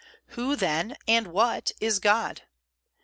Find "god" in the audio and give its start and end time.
1.99-2.41